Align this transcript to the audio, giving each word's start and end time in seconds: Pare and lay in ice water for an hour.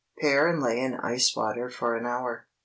Pare 0.19 0.47
and 0.47 0.59
lay 0.59 0.79
in 0.79 0.95
ice 0.95 1.35
water 1.35 1.69
for 1.69 1.95
an 1.95 2.07
hour. 2.07 2.47